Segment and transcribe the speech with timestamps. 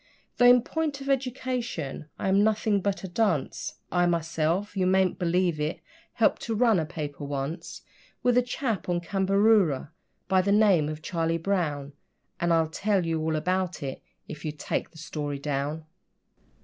[0.37, 5.19] Though in point of education I am nothing but a dunce, I myself you mayn't
[5.19, 5.79] believe it
[6.13, 7.83] helped to run a paper once
[8.23, 9.91] With a chap on Cambaroora,
[10.27, 11.93] by the name of Charlie Brown,
[12.39, 15.85] And I'll tell you all about it if you'll take the story down.